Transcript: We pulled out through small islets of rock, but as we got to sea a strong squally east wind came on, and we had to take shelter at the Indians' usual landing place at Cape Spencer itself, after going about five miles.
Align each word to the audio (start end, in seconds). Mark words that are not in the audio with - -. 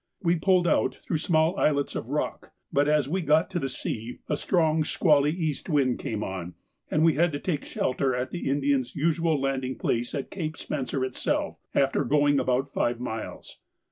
We 0.23 0.35
pulled 0.35 0.67
out 0.67 0.95
through 1.05 1.19
small 1.19 1.55
islets 1.59 1.95
of 1.95 2.09
rock, 2.09 2.53
but 2.73 2.87
as 2.87 3.07
we 3.07 3.21
got 3.21 3.51
to 3.51 3.69
sea 3.69 4.17
a 4.27 4.35
strong 4.35 4.83
squally 4.83 5.29
east 5.29 5.69
wind 5.69 5.99
came 5.99 6.23
on, 6.23 6.55
and 6.89 7.03
we 7.03 7.13
had 7.13 7.31
to 7.33 7.39
take 7.39 7.63
shelter 7.65 8.15
at 8.15 8.31
the 8.31 8.49
Indians' 8.49 8.95
usual 8.95 9.39
landing 9.39 9.75
place 9.77 10.15
at 10.15 10.31
Cape 10.31 10.57
Spencer 10.57 11.05
itself, 11.05 11.59
after 11.75 12.03
going 12.03 12.39
about 12.39 12.67
five 12.67 12.99
miles. 12.99 13.57